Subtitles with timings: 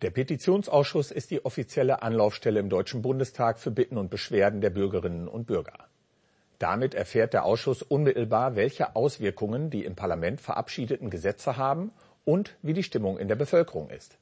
[0.00, 5.26] Der Petitionsausschuss ist die offizielle Anlaufstelle im Deutschen Bundestag für Bitten und Beschwerden der Bürgerinnen
[5.26, 5.88] und Bürger.
[6.60, 11.90] Damit erfährt der Ausschuss unmittelbar, welche Auswirkungen die im Parlament verabschiedeten Gesetze haben
[12.24, 14.18] und wie die Stimmung in der Bevölkerung ist.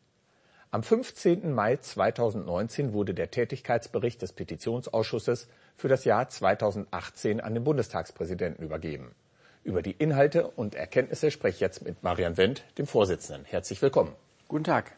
[0.70, 1.52] Am 15.
[1.52, 5.46] Mai 2019 wurde der Tätigkeitsbericht des Petitionsausschusses
[5.76, 9.14] für das Jahr 2018 an den Bundestagspräsidenten übergeben.
[9.62, 13.44] Über die Inhalte und Erkenntnisse spreche ich jetzt mit Marian Wendt, dem Vorsitzenden.
[13.44, 14.14] Herzlich willkommen.
[14.48, 14.96] Guten Tag.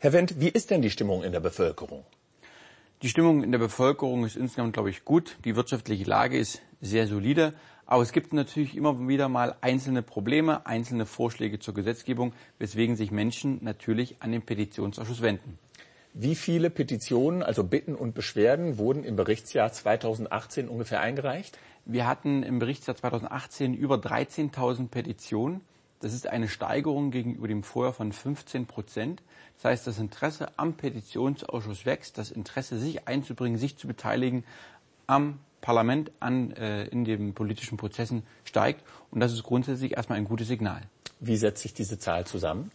[0.00, 2.04] Herr Wendt, wie ist denn die Stimmung in der Bevölkerung?
[3.02, 5.36] Die Stimmung in der Bevölkerung ist insgesamt, glaube ich, gut.
[5.44, 7.52] Die wirtschaftliche Lage ist sehr solide.
[7.84, 13.12] Aber es gibt natürlich immer wieder mal einzelne Probleme, einzelne Vorschläge zur Gesetzgebung, weswegen sich
[13.12, 15.58] Menschen natürlich an den Petitionsausschuss wenden.
[16.12, 21.58] Wie viele Petitionen, also Bitten und Beschwerden, wurden im Berichtsjahr 2018 ungefähr eingereicht?
[21.84, 25.60] Wir hatten im Berichtsjahr 2018 über 13.000 Petitionen.
[26.06, 29.24] Das ist eine Steigerung gegenüber dem Vorjahr von 15 Prozent.
[29.56, 34.44] Das heißt, das Interesse am Petitionsausschuss wächst, das Interesse, sich einzubringen, sich zu beteiligen
[35.08, 38.84] am Parlament, an, äh, in den politischen Prozessen steigt.
[39.10, 40.82] Und das ist grundsätzlich erstmal ein gutes Signal.
[41.18, 42.70] Wie setzt sich diese Zahl zusammen?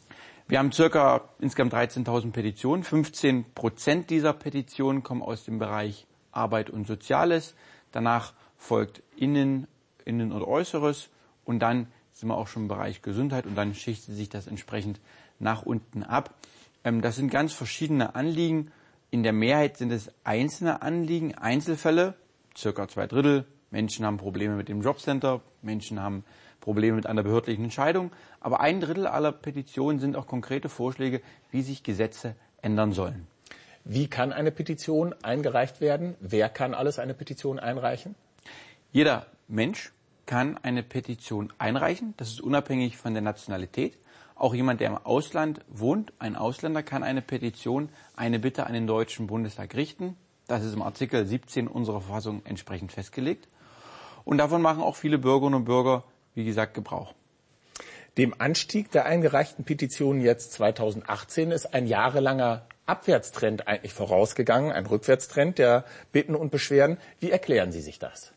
[0.49, 2.83] Wir haben circa insgesamt 13.000 Petitionen.
[2.83, 7.55] 15 Prozent dieser Petitionen kommen aus dem Bereich Arbeit und Soziales.
[7.93, 9.69] Danach folgt Innen,
[10.03, 11.07] Innen und Äußeres.
[11.45, 14.99] Und dann sind wir auch schon im Bereich Gesundheit und dann schichtet sich das entsprechend
[15.39, 16.35] nach unten ab.
[16.83, 18.71] Ähm, das sind ganz verschiedene Anliegen.
[19.09, 22.15] In der Mehrheit sind es einzelne Anliegen, Einzelfälle,
[22.55, 23.45] circa zwei Drittel.
[23.71, 26.23] Menschen haben Probleme mit dem Jobcenter, Menschen haben
[26.59, 28.11] Probleme mit einer behördlichen Entscheidung.
[28.39, 33.27] Aber ein Drittel aller Petitionen sind auch konkrete Vorschläge, wie sich Gesetze ändern sollen.
[33.83, 36.15] Wie kann eine Petition eingereicht werden?
[36.19, 38.15] Wer kann alles eine Petition einreichen?
[38.91, 39.91] Jeder Mensch
[40.25, 42.13] kann eine Petition einreichen.
[42.17, 43.97] Das ist unabhängig von der Nationalität.
[44.35, 48.87] Auch jemand, der im Ausland wohnt, ein Ausländer, kann eine Petition, eine Bitte an den
[48.87, 50.17] Deutschen Bundestag richten.
[50.47, 53.47] Das ist im Artikel 17 unserer Verfassung entsprechend festgelegt.
[54.25, 56.03] Und davon machen auch viele Bürgerinnen und Bürger,
[56.33, 57.13] wie gesagt, Gebrauch.
[58.17, 65.57] Dem Anstieg der eingereichten Petitionen jetzt 2018 ist ein jahrelanger Abwärtstrend eigentlich vorausgegangen, ein Rückwärtstrend
[65.57, 66.97] der Bitten und Beschwerden.
[67.19, 68.33] Wie erklären Sie sich das?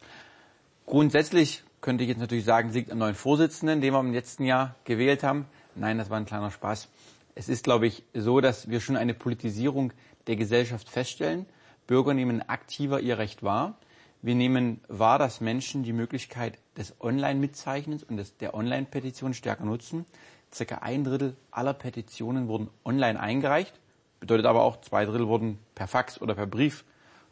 [0.86, 4.75] Grundsätzlich könnte ich jetzt natürlich sagen, liegt am neuen Vorsitzenden, den wir im letzten Jahr
[4.84, 5.45] gewählt haben.
[5.75, 6.89] Nein, das war ein kleiner Spaß.
[7.34, 9.93] Es ist, glaube ich, so, dass wir schon eine Politisierung
[10.27, 11.45] der Gesellschaft feststellen.
[11.87, 13.77] Bürger nehmen aktiver ihr Recht wahr.
[14.22, 20.06] Wir nehmen wahr, dass Menschen die Möglichkeit des Online-Mitzeichnens und des, der Online-Petition stärker nutzen.
[20.55, 23.78] Circa ein Drittel aller Petitionen wurden online eingereicht.
[24.21, 26.83] Bedeutet aber auch, zwei Drittel wurden per Fax oder per Brief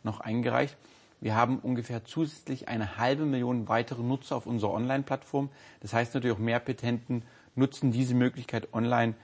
[0.02, 0.76] noch eingereicht.
[1.22, 5.50] Wir haben ungefähr zusätzlich eine halbe Million weitere Nutzer auf unserer Online-Plattform.
[5.78, 7.22] Das heißt natürlich auch mehr Petenten
[7.54, 9.14] nutzen diese Möglichkeit, online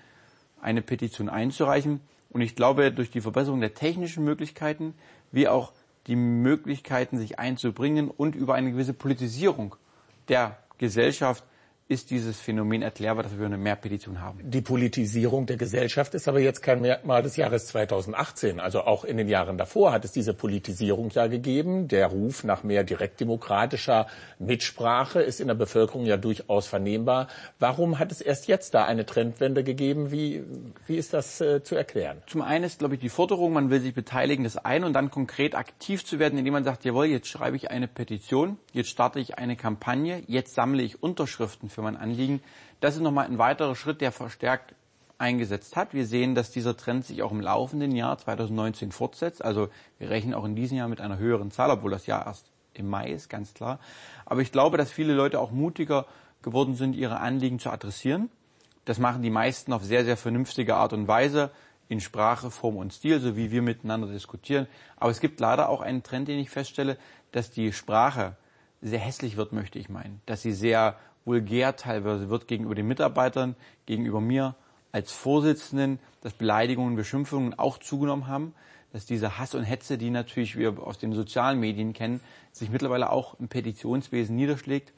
[0.63, 1.99] eine Petition einzureichen.
[2.31, 4.95] Und ich glaube, durch die Verbesserung der technischen Möglichkeiten,
[5.33, 5.73] wie auch
[6.07, 9.75] die Möglichkeiten, sich einzubringen und über eine gewisse Politisierung
[10.29, 11.43] der Gesellschaft
[11.89, 14.41] ist dieses Phänomen erklärbar, dass wir eine Mehrpetition haben.
[14.43, 18.61] Die Politisierung der Gesellschaft ist aber jetzt kein Merkmal des Jahres 2018.
[18.61, 21.89] Also auch in den Jahren davor hat es diese Politisierung ja gegeben.
[21.89, 24.07] Der Ruf nach mehr direktdemokratischer
[24.39, 27.29] Mitsprache ist in der Bevölkerung ja durchaus vernehmbar.
[27.59, 30.13] Warum hat es erst jetzt da eine Trendwende gegeben?
[30.13, 30.45] Wie,
[30.87, 32.19] wie ist das äh, zu erklären?
[32.27, 35.11] Zum einen ist, glaube ich, die Forderung, man will sich beteiligen, das eine und dann
[35.11, 39.21] konkret aktiv zu werden, indem man sagt, jawohl, jetzt schreibe ich eine Petition, jetzt starte
[39.21, 42.43] ich eine Kampagne, jetzt sammle ich Unterschriften für mein Anliegen.
[42.81, 44.75] Das ist nochmal ein weiterer Schritt, der verstärkt
[45.17, 45.95] eingesetzt hat.
[45.95, 49.45] Wir sehen, dass dieser Trend sich auch im laufenden Jahr 2019 fortsetzt.
[49.45, 49.69] Also
[50.01, 52.89] wir rechnen auch in diesem Jahr mit einer höheren Zahl, obwohl das Jahr erst im
[52.89, 53.79] Mai ist, ganz klar.
[54.27, 56.07] Aber ich glaube, dass viele Leute auch mutiger
[56.43, 58.29] geworden sind, ihre Anliegen zu adressieren.
[58.85, 61.53] Das machen die meisten auf sehr, sehr vernünftige Art und Weise
[61.89, 64.67] in Sprache, Form und Stil, so wie wir miteinander diskutieren.
[64.97, 66.99] Aber es gibt leider auch einen Trend, den ich feststelle,
[67.31, 68.37] dass die Sprache
[68.81, 70.21] sehr hässlich wird, möchte ich meinen.
[70.27, 70.97] Dass sie sehr
[71.29, 73.55] vulgär teilweise wird gegenüber den Mitarbeitern,
[73.87, 74.57] gegenüber mir
[74.91, 78.55] als Vorsitzenden, dass Beleidigungen, Beschimpfungen auch zugenommen haben,
[78.93, 82.21] dass diese Hass und Hetze, die natürlich wir aus den sozialen Medien kennen,
[82.53, 84.93] sich mittlerweile auch im Petitionswesen niederschlägt,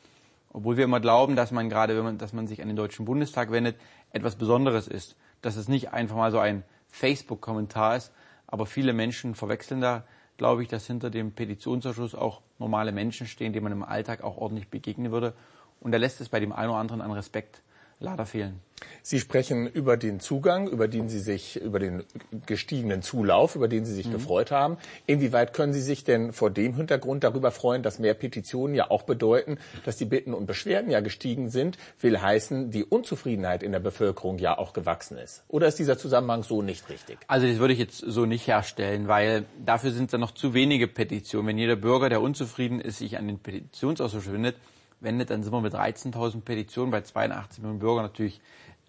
[0.53, 3.05] obwohl wir immer glauben, dass man gerade, wenn man, dass man sich an den Deutschen
[3.05, 3.77] Bundestag wendet,
[4.13, 8.13] etwas Besonderes ist, dass es nicht einfach mal so ein Facebook-Kommentar ist,
[8.47, 10.05] aber viele Menschen verwechseln da,
[10.37, 14.37] glaube ich, dass hinter dem Petitionsausschuss auch normale Menschen stehen, denen man im Alltag auch
[14.37, 15.35] ordentlich begegnen würde
[15.81, 17.63] und da lässt es bei dem einen oder anderen an Respekt
[18.01, 18.61] leider fehlen.
[19.03, 22.03] Sie sprechen über den Zugang, über den Sie sich, über den
[22.47, 24.13] gestiegenen Zulauf, über den Sie sich mhm.
[24.13, 24.79] gefreut haben.
[25.07, 29.03] Inwieweit können Sie sich denn vor dem Hintergrund darüber freuen, dass mehr Petitionen ja auch
[29.03, 33.81] bedeuten, dass die Bitten und Beschwerden ja gestiegen sind, will heißen, die Unzufriedenheit in der
[33.81, 35.45] Bevölkerung ja auch gewachsen ist?
[35.49, 37.19] Oder ist dieser Zusammenhang so nicht richtig?
[37.27, 40.89] Also das würde ich jetzt so nicht herstellen, weil dafür sind da noch zu wenige
[40.89, 41.49] Petitionen.
[41.49, 44.57] Wenn jeder Bürger, der unzufrieden ist, sich an den Petitionsausschuss wendet,
[45.01, 48.41] wendet, dann sind wir mit 13.000 Petitionen bei 82 Millionen Bürgern natürlich,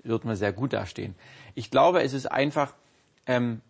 [0.04, 1.16] wird man sehr gut dastehen.
[1.56, 2.74] Ich glaube, es ist einfach
[3.28, 3.62] ähm,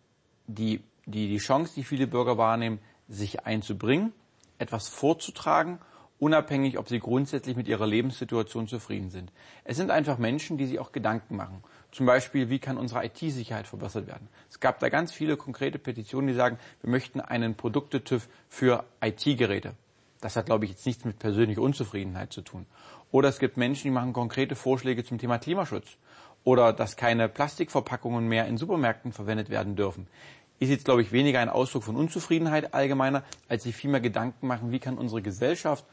[0.47, 4.13] die, die, die Chance, die viele Bürger wahrnehmen, sich einzubringen,
[4.57, 5.79] etwas vorzutragen,
[6.19, 9.31] unabhängig, ob sie grundsätzlich mit ihrer Lebenssituation zufrieden sind.
[9.63, 11.63] Es sind einfach Menschen, die sich auch Gedanken machen.
[11.91, 14.29] Zum Beispiel, wie kann unsere IT-Sicherheit verbessert werden?
[14.49, 19.73] Es gab da ganz viele konkrete Petitionen, die sagen, wir möchten einen Produktetüv für IT-Geräte.
[20.21, 22.65] Das hat, glaube ich, jetzt nichts mit persönlicher Unzufriedenheit zu tun.
[23.11, 25.97] Oder es gibt Menschen, die machen konkrete Vorschläge zum Thema Klimaschutz.
[26.43, 30.07] Oder dass keine Plastikverpackungen mehr in Supermärkten verwendet werden dürfen.
[30.59, 34.71] Ist jetzt, glaube ich, weniger ein Ausdruck von Unzufriedenheit allgemeiner, als sich vielmehr Gedanken machen,
[34.71, 35.85] wie kann unsere Gesellschaft,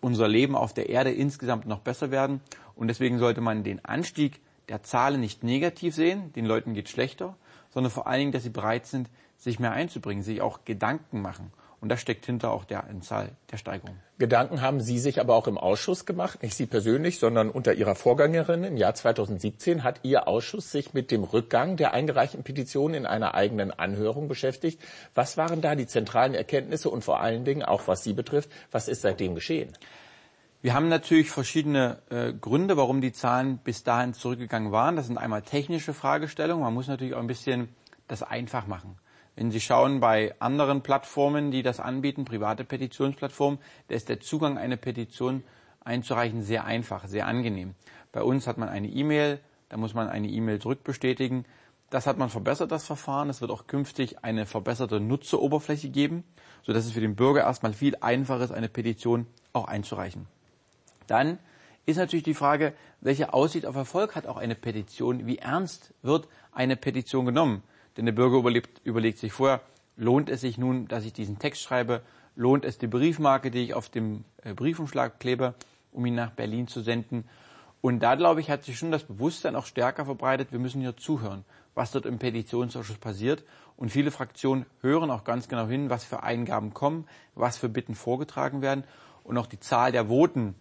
[0.00, 2.40] unser Leben auf der Erde insgesamt noch besser werden.
[2.76, 7.36] Und deswegen sollte man den Anstieg der Zahlen nicht negativ sehen, den Leuten geht schlechter,
[7.70, 11.52] sondern vor allen Dingen, dass sie bereit sind, sich mehr einzubringen, sich auch Gedanken machen.
[11.80, 13.96] Und das steckt hinter auch der Anzahl der Steigerung.
[14.18, 17.94] Gedanken haben Sie sich aber auch im Ausschuss gemacht, nicht Sie persönlich, sondern unter Ihrer
[17.94, 23.06] Vorgängerin im Jahr 2017 hat Ihr Ausschuss sich mit dem Rückgang der eingereichten Petitionen in
[23.06, 24.80] einer eigenen Anhörung beschäftigt.
[25.14, 28.88] Was waren da die zentralen Erkenntnisse und vor allen Dingen auch was Sie betrifft, was
[28.88, 29.72] ist seitdem geschehen?
[30.60, 34.96] Wir haben natürlich verschiedene äh, Gründe, warum die Zahlen bis dahin zurückgegangen waren.
[34.96, 36.64] Das sind einmal technische Fragestellungen.
[36.64, 37.68] Man muss natürlich auch ein bisschen
[38.08, 38.96] das einfach machen.
[39.38, 44.58] Wenn Sie schauen bei anderen Plattformen, die das anbieten, private Petitionsplattformen, da ist der Zugang,
[44.58, 45.44] eine Petition
[45.78, 47.76] einzureichen, sehr einfach, sehr angenehm.
[48.10, 49.38] Bei uns hat man eine E-Mail,
[49.68, 51.44] da muss man eine E-Mail zurückbestätigen.
[51.88, 53.30] Das hat man verbessert, das Verfahren.
[53.30, 56.24] Es wird auch künftig eine verbesserte Nutzeroberfläche geben,
[56.64, 60.26] sodass es für den Bürger erstmal viel einfacher ist, eine Petition auch einzureichen.
[61.06, 61.38] Dann
[61.86, 65.28] ist natürlich die Frage, welche Aussicht auf Erfolg hat auch eine Petition?
[65.28, 67.62] Wie ernst wird eine Petition genommen?
[67.98, 69.60] Denn der Bürger überlebt, überlegt sich vorher,
[69.96, 72.02] lohnt es sich nun, dass ich diesen Text schreibe?
[72.36, 75.54] Lohnt es die Briefmarke, die ich auf dem äh, Briefumschlag klebe,
[75.90, 77.24] um ihn nach Berlin zu senden?
[77.80, 80.96] Und da, glaube ich, hat sich schon das Bewusstsein auch stärker verbreitet, wir müssen hier
[80.96, 83.42] zuhören, was dort im Petitionsausschuss passiert.
[83.76, 87.04] Und viele Fraktionen hören auch ganz genau hin, was für Eingaben kommen,
[87.34, 88.84] was für Bitten vorgetragen werden.
[89.24, 90.54] Und auch die Zahl der Voten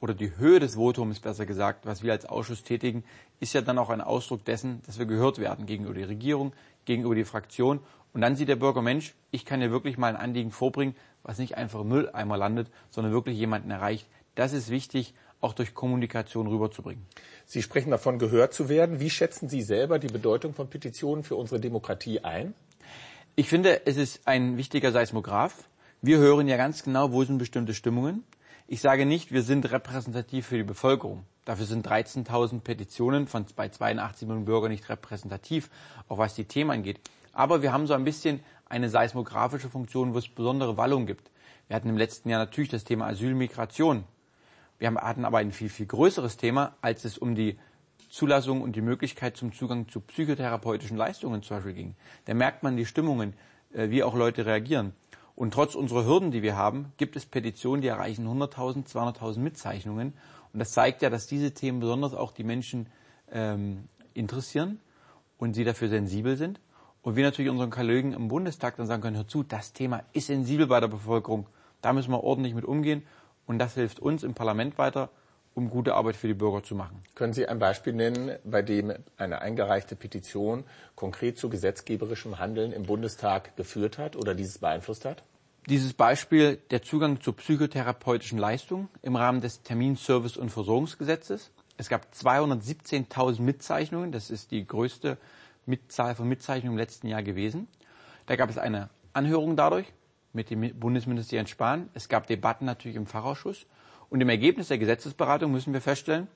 [0.00, 3.04] oder die Höhe des Votums, besser gesagt, was wir als Ausschuss tätigen,
[3.40, 6.52] ist ja dann auch ein Ausdruck dessen, dass wir gehört werden gegenüber der Regierung,
[6.84, 7.80] gegenüber die Fraktion.
[8.12, 11.38] Und dann sieht der Bürger, Mensch, ich kann hier wirklich mal ein Anliegen vorbringen, was
[11.38, 14.06] nicht einfach im Mülleimer landet, sondern wirklich jemanden erreicht.
[14.34, 17.04] Das ist wichtig, auch durch Kommunikation rüberzubringen.
[17.44, 19.00] Sie sprechen davon, gehört zu werden.
[19.00, 22.54] Wie schätzen Sie selber die Bedeutung von Petitionen für unsere Demokratie ein?
[23.36, 25.68] Ich finde, es ist ein wichtiger Seismograph.
[26.00, 28.24] Wir hören ja ganz genau, wo sind bestimmte Stimmungen.
[28.66, 31.26] Ich sage nicht, wir sind repräsentativ für die Bevölkerung.
[31.44, 35.68] Dafür sind 13.000 Petitionen von bei 82 Millionen Bürgern nicht repräsentativ,
[36.08, 36.98] auch was die Themen angeht.
[37.34, 41.30] Aber wir haben so ein bisschen eine seismografische Funktion, wo es besondere Wallungen gibt.
[41.68, 44.04] Wir hatten im letzten Jahr natürlich das Thema Asylmigration.
[44.78, 47.58] Wir hatten aber ein viel, viel größeres Thema, als es um die
[48.08, 51.96] Zulassung und die Möglichkeit zum Zugang zu psychotherapeutischen Leistungen zum Beispiel ging.
[52.24, 53.34] Da merkt man die Stimmungen,
[53.74, 54.94] äh, wie auch Leute reagieren.
[55.36, 60.14] Und trotz unserer Hürden, die wir haben, gibt es Petitionen, die erreichen 100.000, 200.000 Mitzeichnungen.
[60.52, 62.88] Und das zeigt ja, dass diese Themen besonders auch die Menschen
[63.32, 64.80] ähm, interessieren
[65.38, 66.60] und sie dafür sensibel sind.
[67.02, 70.28] Und wir natürlich unseren Kollegen im Bundestag dann sagen können, hör zu, das Thema ist
[70.28, 71.48] sensibel bei der Bevölkerung.
[71.82, 73.02] Da müssen wir ordentlich mit umgehen.
[73.46, 75.10] Und das hilft uns im Parlament weiter,
[75.54, 77.02] um gute Arbeit für die Bürger zu machen.
[77.14, 80.64] Können Sie ein Beispiel nennen, bei dem eine eingereichte Petition
[80.96, 85.22] konkret zu gesetzgeberischem Handeln im Bundestag geführt hat oder dieses beeinflusst hat?
[85.66, 91.52] Dieses Beispiel der Zugang zur psychotherapeutischen Leistung im Rahmen des Terminservice- und Versorgungsgesetzes.
[91.78, 94.12] Es gab 217.000 Mitzeichnungen.
[94.12, 95.16] Das ist die größte
[95.88, 97.66] Zahl von Mitzeichnungen im letzten Jahr gewesen.
[98.26, 99.86] Da gab es eine Anhörung dadurch
[100.34, 101.88] mit dem Bundesminister Jens Spahn.
[101.94, 103.66] Es gab Debatten natürlich im Fachausschuss.
[104.10, 106.28] Und im Ergebnis der Gesetzesberatung müssen wir feststellen,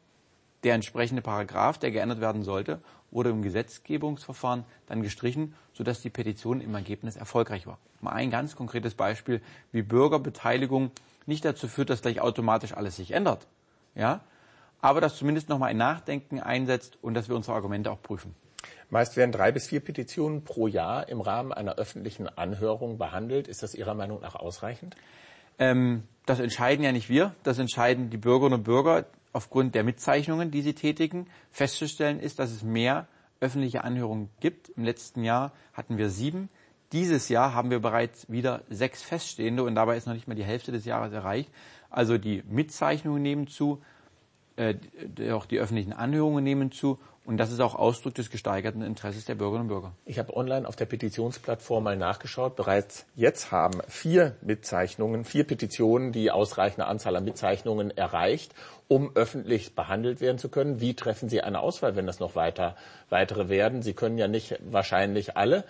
[0.64, 6.60] der entsprechende Paragraph, der geändert werden sollte, wurde im Gesetzgebungsverfahren dann gestrichen, sodass die Petition
[6.60, 7.78] im Ergebnis erfolgreich war.
[8.00, 9.40] Mal ein ganz konkretes Beispiel,
[9.72, 10.90] wie Bürgerbeteiligung
[11.26, 13.46] nicht dazu führt, dass gleich automatisch alles sich ändert.
[13.94, 14.20] Ja?
[14.80, 18.34] Aber dass zumindest nochmal ein Nachdenken einsetzt und dass wir unsere Argumente auch prüfen.
[18.90, 23.46] Meist werden drei bis vier Petitionen pro Jahr im Rahmen einer öffentlichen Anhörung behandelt.
[23.46, 24.96] Ist das Ihrer Meinung nach ausreichend?
[25.58, 30.50] Ähm, das entscheiden ja nicht wir, das entscheiden die Bürgerinnen und Bürger aufgrund der Mitzeichnungen,
[30.50, 31.26] die sie tätigen.
[31.50, 33.08] Festzustellen ist, dass es mehr
[33.40, 34.68] öffentliche Anhörungen gibt.
[34.70, 36.48] Im letzten Jahr hatten wir sieben.
[36.92, 40.44] Dieses Jahr haben wir bereits wieder sechs feststehende und dabei ist noch nicht mal die
[40.44, 41.50] Hälfte des Jahres erreicht.
[41.90, 43.82] Also die Mitzeichnungen nehmen zu,
[44.58, 44.74] äh,
[45.32, 46.98] auch die öffentlichen Anhörungen nehmen zu
[47.28, 49.92] und das ist auch Ausdruck des gesteigerten Interesses der Bürgerinnen und Bürger.
[50.06, 52.56] Ich habe online auf der Petitionsplattform mal nachgeschaut.
[52.56, 58.54] Bereits jetzt haben vier Mitzeichnungen, vier Petitionen die ausreichende Anzahl an Mitzeichnungen erreicht,
[58.88, 60.80] um öffentlich behandelt werden zu können.
[60.80, 62.76] Wie treffen Sie eine Auswahl, wenn das noch weiter,
[63.10, 63.82] weitere werden?
[63.82, 65.64] Sie können ja nicht wahrscheinlich alle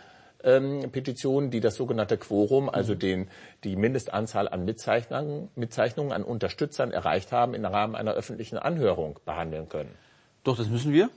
[0.44, 2.98] ähm, Petitionen, die das sogenannte Quorum, also mhm.
[2.98, 3.28] den,
[3.64, 9.68] die Mindestanzahl an Mitzeichnungen, Mitzeichnungen an Unterstützern erreicht haben, im Rahmen einer öffentlichen Anhörung behandeln
[9.68, 9.94] können.
[10.44, 11.10] Doch, das müssen wir.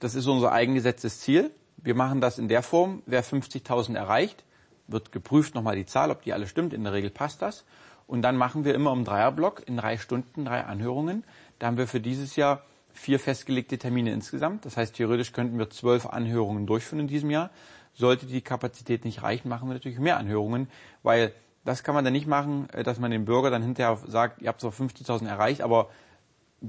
[0.00, 1.50] Das ist unser eigengesetztes Ziel.
[1.76, 4.44] Wir machen das in der Form, wer 50.000 erreicht,
[4.86, 6.72] wird geprüft nochmal die Zahl, ob die alle stimmt.
[6.72, 7.64] In der Regel passt das.
[8.06, 11.24] Und dann machen wir immer im Dreierblock in drei Stunden drei Anhörungen.
[11.58, 14.64] Da haben wir für dieses Jahr vier festgelegte Termine insgesamt.
[14.64, 17.50] Das heißt, theoretisch könnten wir zwölf Anhörungen durchführen in diesem Jahr.
[17.98, 20.68] Sollte die Kapazität nicht reichen, machen wir natürlich mehr Anhörungen,
[21.02, 21.32] weil
[21.64, 24.48] das kann man dann nicht machen, äh, dass man dem Bürger dann hinterher sagt, ihr
[24.48, 25.90] habt zwar 50.000 erreicht, aber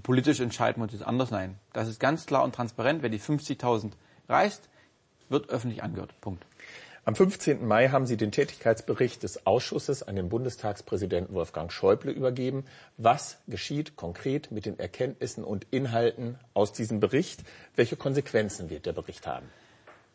[0.02, 1.30] politisch entscheiden wir uns jetzt anders.
[1.30, 3.04] Nein, das ist ganz klar und transparent.
[3.04, 3.92] Wer die 50.000
[4.28, 4.70] reißt,
[5.30, 6.20] wird öffentlich angehört.
[6.20, 6.44] Punkt.
[7.06, 7.64] Am 15.
[7.66, 12.66] Mai haben Sie den Tätigkeitsbericht des Ausschusses an den Bundestagspräsidenten Wolfgang Schäuble übergeben.
[12.98, 17.44] Was geschieht konkret mit den Erkenntnissen und Inhalten aus diesem Bericht?
[17.76, 19.46] Welche Konsequenzen wird der Bericht haben?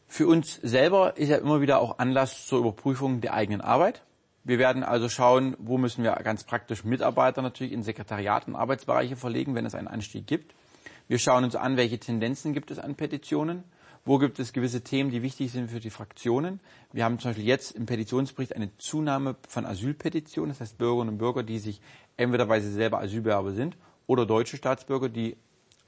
[0.06, 4.02] Für uns selber ist ja immer wieder auch Anlass zur Überprüfung der eigenen Arbeit.
[4.44, 9.54] Wir werden also schauen, wo müssen wir ganz praktisch Mitarbeiter natürlich in Sekretariaten, Arbeitsbereiche verlegen,
[9.54, 10.54] wenn es einen Anstieg gibt.
[11.08, 13.64] Wir schauen uns an, welche Tendenzen gibt es an Petitionen.
[14.06, 16.60] Wo gibt es gewisse Themen, die wichtig sind für die Fraktionen?
[16.92, 21.18] Wir haben zum Beispiel jetzt im Petitionsbericht eine Zunahme von Asylpetitionen, das heißt Bürgerinnen und
[21.18, 21.80] Bürger, die sich
[22.18, 25.38] entweder weil sie selber Asylbewerber sind oder deutsche Staatsbürger, die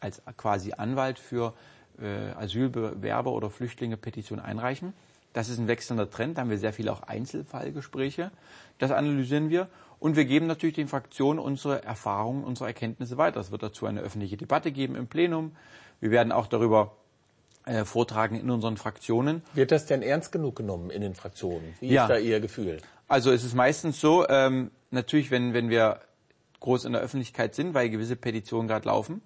[0.00, 1.52] als quasi Anwalt für
[2.00, 4.92] äh, Asylbewerber oder Flüchtlinge Petitionen einreichen.
[5.32, 6.38] Das ist ein wechselnder Trend.
[6.38, 8.30] Da haben wir sehr viele auch Einzelfallgespräche.
[8.78, 9.68] Das analysieren wir.
[9.98, 13.40] Und wir geben natürlich den Fraktionen unsere Erfahrungen, unsere Erkenntnisse weiter.
[13.40, 15.52] Es wird dazu eine öffentliche Debatte geben im Plenum.
[16.00, 16.96] Wir werden auch darüber
[17.64, 19.42] äh, vortragen in unseren Fraktionen.
[19.54, 21.74] Wird das denn ernst genug genommen in den Fraktionen?
[21.80, 22.04] Wie ja.
[22.04, 22.78] ist da Ihr Gefühl?
[23.08, 26.00] Also es ist meistens so, ähm, natürlich, wenn, wenn wir
[26.60, 29.22] groß in der Öffentlichkeit sind, weil gewisse Petitionen gerade laufen,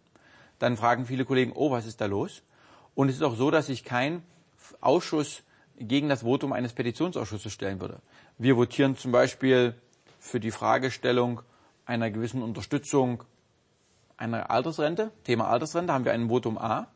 [0.58, 2.42] dann fragen viele Kollegen, oh, was ist da los?
[3.00, 4.22] Und es ist auch so, dass sich kein
[4.82, 5.42] Ausschuss
[5.78, 8.02] gegen das Votum eines Petitionsausschusses stellen würde.
[8.36, 9.74] Wir votieren zum Beispiel
[10.18, 11.40] für die Fragestellung
[11.86, 13.24] einer gewissen Unterstützung
[14.18, 16.88] einer Altersrente, Thema Altersrente, haben wir ein Votum A.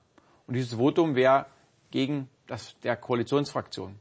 [0.46, 1.46] Und dieses Votum wäre
[1.90, 3.94] gegen das der Koalitionsfraktion.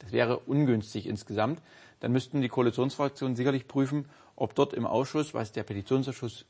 [0.00, 1.62] Das wäre ungünstig insgesamt.
[2.00, 6.44] Dann müssten die Koalitionsfraktionen sicherlich prüfen, ob dort im Ausschuss, was der Petitionsausschuss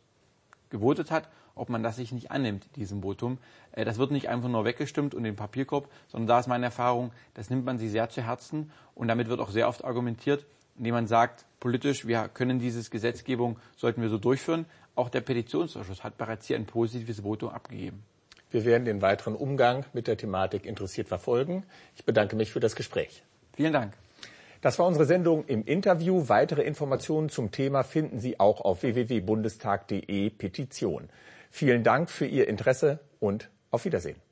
[0.71, 3.39] gewotet hat, ob man das sich nicht annimmt, diesem Votum.
[3.73, 6.67] Äh, das wird nicht einfach nur weggestimmt und in den Papierkorb, sondern da ist meine
[6.67, 10.47] Erfahrung, das nimmt man sich sehr zu Herzen und damit wird auch sehr oft argumentiert,
[10.77, 14.67] indem man sagt, politisch, wir können diese Gesetzgebung, sollten wir so durchführen.
[14.95, 18.03] Auch der Petitionsausschuss hat bereits hier ein positives Votum abgegeben.
[18.51, 21.65] Wir werden den weiteren Umgang mit der Thematik interessiert verfolgen.
[21.97, 23.23] Ich bedanke mich für das Gespräch.
[23.55, 23.95] Vielen Dank.
[24.67, 26.29] Das war unsere Sendung im Interview.
[26.29, 31.09] Weitere Informationen zum Thema finden Sie auch auf www.bundestag.de Petition.
[31.53, 34.26] Vielen Dank für Ihr Interesse und auf Wiedersehen.